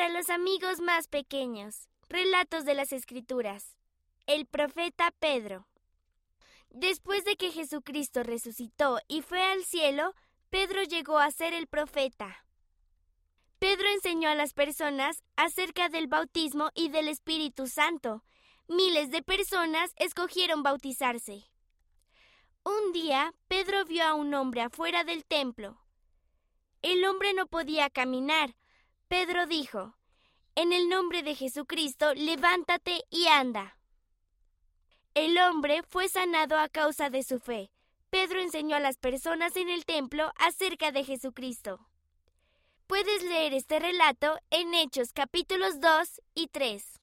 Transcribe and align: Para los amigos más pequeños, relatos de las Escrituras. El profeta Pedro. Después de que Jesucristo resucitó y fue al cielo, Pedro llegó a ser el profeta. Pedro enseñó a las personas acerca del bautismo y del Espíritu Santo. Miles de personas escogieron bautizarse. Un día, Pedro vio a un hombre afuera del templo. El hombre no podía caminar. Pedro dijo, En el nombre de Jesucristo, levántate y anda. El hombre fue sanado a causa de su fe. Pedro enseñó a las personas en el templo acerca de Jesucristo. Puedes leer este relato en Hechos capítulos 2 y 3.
Para 0.00 0.14
los 0.14 0.30
amigos 0.30 0.80
más 0.80 1.08
pequeños, 1.08 1.90
relatos 2.08 2.64
de 2.64 2.72
las 2.72 2.90
Escrituras. 2.90 3.76
El 4.26 4.46
profeta 4.46 5.10
Pedro. 5.18 5.66
Después 6.70 7.26
de 7.26 7.36
que 7.36 7.52
Jesucristo 7.52 8.22
resucitó 8.22 8.98
y 9.08 9.20
fue 9.20 9.42
al 9.42 9.62
cielo, 9.62 10.14
Pedro 10.48 10.84
llegó 10.84 11.18
a 11.18 11.30
ser 11.30 11.52
el 11.52 11.66
profeta. 11.66 12.46
Pedro 13.58 13.90
enseñó 13.90 14.30
a 14.30 14.34
las 14.34 14.54
personas 14.54 15.22
acerca 15.36 15.90
del 15.90 16.06
bautismo 16.06 16.70
y 16.74 16.88
del 16.88 17.06
Espíritu 17.06 17.66
Santo. 17.66 18.24
Miles 18.68 19.10
de 19.10 19.22
personas 19.22 19.92
escogieron 19.96 20.62
bautizarse. 20.62 21.44
Un 22.64 22.92
día, 22.94 23.34
Pedro 23.48 23.84
vio 23.84 24.04
a 24.04 24.14
un 24.14 24.32
hombre 24.32 24.62
afuera 24.62 25.04
del 25.04 25.26
templo. 25.26 25.78
El 26.80 27.04
hombre 27.04 27.34
no 27.34 27.46
podía 27.48 27.90
caminar. 27.90 28.56
Pedro 29.10 29.48
dijo, 29.48 29.96
En 30.54 30.72
el 30.72 30.88
nombre 30.88 31.24
de 31.24 31.34
Jesucristo, 31.34 32.14
levántate 32.14 33.02
y 33.10 33.26
anda. 33.26 33.76
El 35.14 35.36
hombre 35.38 35.82
fue 35.82 36.08
sanado 36.08 36.56
a 36.56 36.68
causa 36.68 37.10
de 37.10 37.24
su 37.24 37.40
fe. 37.40 37.72
Pedro 38.10 38.40
enseñó 38.40 38.76
a 38.76 38.80
las 38.80 38.98
personas 38.98 39.56
en 39.56 39.68
el 39.68 39.84
templo 39.84 40.30
acerca 40.36 40.92
de 40.92 41.02
Jesucristo. 41.02 41.88
Puedes 42.86 43.24
leer 43.24 43.52
este 43.52 43.80
relato 43.80 44.38
en 44.50 44.74
Hechos 44.74 45.12
capítulos 45.12 45.80
2 45.80 46.20
y 46.36 46.46
3. 46.46 46.98